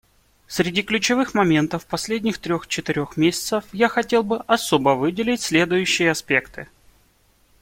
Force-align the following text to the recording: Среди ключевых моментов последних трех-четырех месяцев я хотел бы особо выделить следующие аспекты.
Среди 0.47 0.81
ключевых 0.81 1.35
моментов 1.35 1.85
последних 1.85 2.39
трех-четырех 2.39 3.17
месяцев 3.17 3.65
я 3.71 3.87
хотел 3.87 4.23
бы 4.23 4.37
особо 4.47 4.95
выделить 4.95 5.41
следующие 5.43 6.09
аспекты. 6.09 6.67